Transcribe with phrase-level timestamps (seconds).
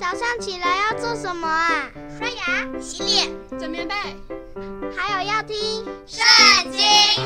[0.00, 1.90] 早上起来要做什么啊？
[2.18, 3.94] 刷牙、洗脸、整棉被，
[4.96, 5.54] 还有要听
[6.06, 6.80] 《圣经》，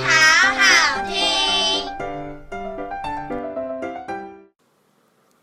[0.05, 1.89] 好好听。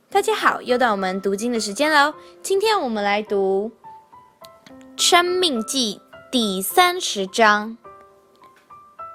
[0.10, 2.14] 大家好，又到我们读经的时间喽。
[2.44, 3.72] 今天我们来读
[5.02, 7.78] 《生命记》第三十章。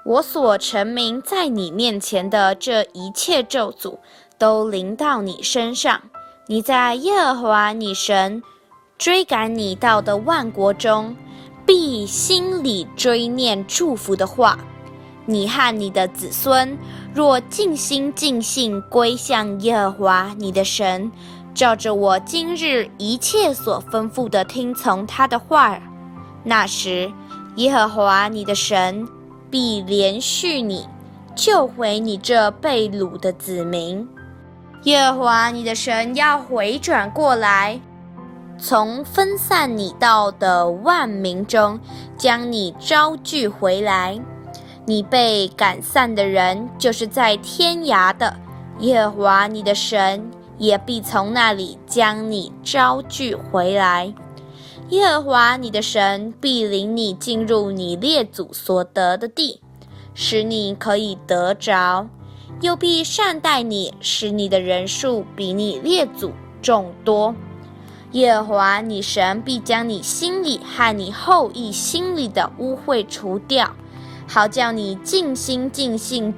[0.03, 3.99] 我所成名在你面前的这一切咒诅，
[4.39, 6.01] 都临到你身上。
[6.49, 8.41] 你在耶和华你神
[8.97, 11.13] 追赶你到的万国中，
[11.65, 14.57] 必心里追念祝福的话。
[15.25, 16.77] 你和你的子孙
[17.13, 21.11] 若尽心尽性归向耶和华你的神，
[21.53, 25.77] 照着我今日一切所吩咐的听从他的话，
[26.45, 27.11] 那时
[27.57, 29.05] 耶和华你的神
[29.51, 30.87] 必怜恤你，
[31.35, 34.07] 救回你这被掳的子民。
[34.83, 37.81] 耶和华你的神要回转过来，
[38.57, 41.79] 从分散你到的万民中
[42.17, 44.19] 将你招聚回来。
[44.85, 48.33] 你被赶散的人，就是在天涯的，
[48.79, 54.13] 耶和华你的神也必从那里将你招聚回来。
[54.89, 59.59] 耶和华你的神必领你进入你列祖所得的地，
[60.13, 62.07] 使你可以得着。
[62.59, 67.35] 又必善待你，使你的人数比你列祖众多。
[68.13, 73.71] 耶和华你神必将你心里和你后裔心里的污秽除掉，
[74.27, 76.33] 好叫你尽心尽性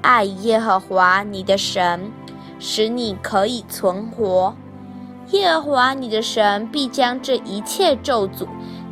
[0.00, 2.10] 爱耶和华你的神，
[2.58, 4.54] 使你可以存活。
[5.32, 8.46] 耶和华你的神必将这一切咒诅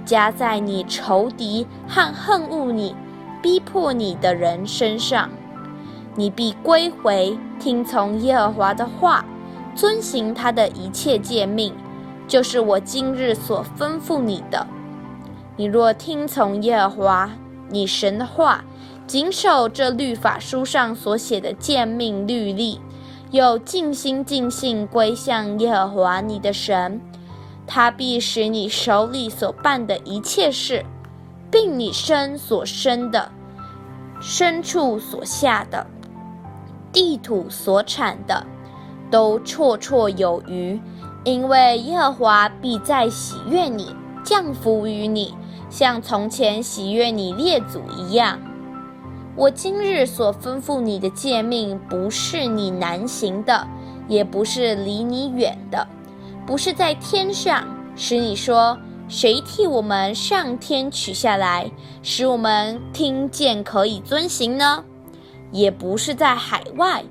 [0.04, 2.94] 加在你仇敌和恨恶你、
[3.41, 5.30] 逼迫你的人身上。
[6.17, 9.25] 你必归回，听从耶和华的话，
[9.75, 11.75] 遵行他的一切诫命，
[12.27, 14.67] 就是我今日所吩咐你的。
[15.56, 17.31] 你若听从耶和华
[17.69, 18.64] 你神的话，
[19.06, 22.81] 谨守这律法书上所写的诫命律例，
[23.31, 26.99] 又尽心尽性归向耶和华你的神，
[27.66, 30.84] 他必使你手里所办的一切事，
[31.50, 33.31] 并你身所生的、
[34.22, 35.87] 牲畜所下的。
[36.96, 38.46] 地土所产的，
[39.10, 40.80] 都绰绰有余，
[41.24, 45.34] 因为耶和华必在喜悦你，降福于你，
[45.68, 48.38] 像从前喜悦你列祖一样。
[49.36, 53.68] 我今日所吩咐你的诫命，不是你难行的，
[54.08, 55.86] 也不是离你远的，
[56.46, 57.62] 不是在天上，
[57.94, 61.70] 使你说，谁替我们上天取下来，
[62.02, 64.82] 使我们听见可以遵行呢？
[65.50, 67.04] 也不是在海外，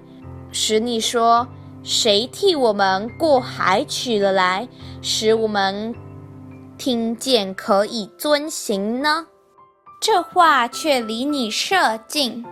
[0.51, 1.47] 使你说，
[1.83, 4.67] 谁替我们过海取了来，
[5.01, 5.93] 使我们
[6.77, 9.27] 听见可以遵行呢？
[10.01, 12.45] 这话却离你甚近，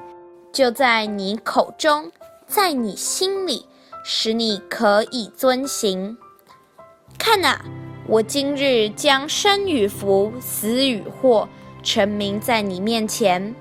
[0.51, 2.11] 就在你口中，
[2.47, 3.65] 在你心里，
[4.03, 6.17] 使你可以遵行。
[7.19, 7.63] 看哪，
[8.07, 11.47] 我今日将生与福、死与祸，
[11.83, 13.53] 陈明在你面前。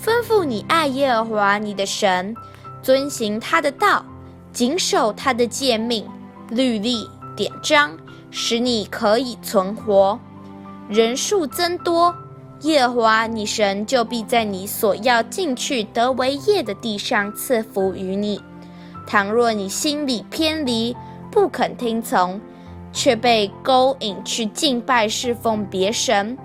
[0.00, 2.34] 吩咐你爱耶和华你的神，
[2.80, 4.04] 遵行他的道，
[4.52, 6.06] 谨守他的诫命、
[6.50, 7.96] 律例、典章，
[8.30, 10.18] 使你可以存活。
[10.88, 12.14] 人数增多，
[12.60, 18.40] 耶和华你神就必在你所要进去得为业的地上赐福于你。
[19.04, 20.96] 倘若你心里偏离，
[21.30, 22.40] 不肯听从，
[22.92, 26.38] 却被勾引去敬拜侍奉别神，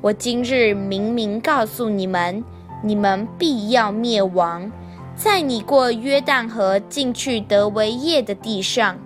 [0.00, 2.44] 我今日明明告诉你们。
[2.82, 4.70] 你们必要灭亡，
[5.14, 8.98] 在你过约旦河进去得为业的地上，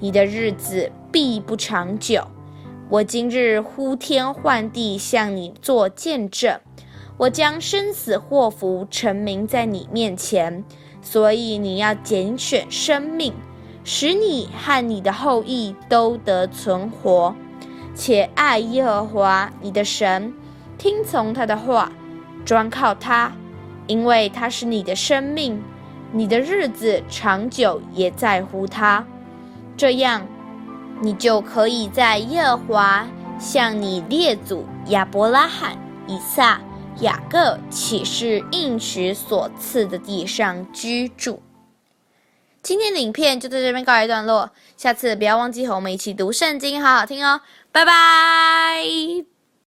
[0.00, 2.26] 你的日子必不长久。
[2.88, 6.58] 我今日呼天唤地向你作见证，
[7.18, 10.64] 我将生死祸福陈明在你面前，
[11.02, 13.34] 所以你要拣选生命，
[13.84, 17.34] 使你和你的后裔都得存活，
[17.94, 20.32] 且爱耶和华你的神，
[20.78, 21.92] 听从他的话。
[22.48, 23.30] 专靠他，
[23.86, 25.62] 因为他是你的生命，
[26.10, 29.04] 你的日子长久也在乎他。
[29.76, 30.26] 这样，
[31.02, 33.06] 你就可以在耶和华
[33.38, 36.58] 向你列祖亚伯拉罕、以撒、
[37.00, 41.42] 雅各起誓应许所赐的地上居住。
[42.62, 49.37] 今天的影片就在这边告一段落，下次不要忘记和我们一起读圣经，好好听哦，拜拜。